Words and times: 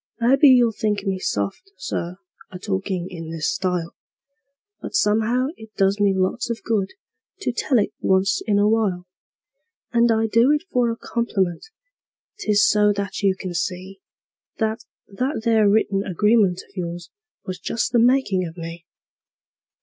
Maybe 0.19 0.47
you'll 0.47 0.71
think 0.71 1.03
me 1.05 1.19
soft, 1.19 1.69
Sir, 1.77 2.17
a 2.51 2.57
talkin' 2.57 3.05
in 3.11 3.29
this 3.29 3.53
style, 3.53 3.93
But 4.81 4.95
somehow 4.95 5.49
it 5.57 5.75
does 5.75 5.99
me 5.99 6.11
lots 6.17 6.49
of 6.49 6.63
good 6.63 6.93
to 7.41 7.51
tell 7.51 7.77
it 7.77 7.93
once 7.99 8.41
in 8.47 8.57
a 8.57 8.67
while; 8.67 9.05
And 9.93 10.11
I 10.11 10.25
do 10.25 10.51
it 10.53 10.63
for 10.71 10.89
a 10.89 10.97
compliment 10.97 11.67
'tis 12.39 12.67
so 12.67 12.91
that 12.93 13.21
you 13.21 13.35
can 13.35 13.53
see 13.53 14.01
That 14.57 14.83
that 15.07 15.43
there 15.45 15.69
written 15.69 16.03
agreement 16.03 16.63
of 16.67 16.75
yours 16.75 17.11
was 17.45 17.59
just 17.59 17.91
the 17.91 17.99
makin' 17.99 18.43
of 18.47 18.57
me. 18.57 18.87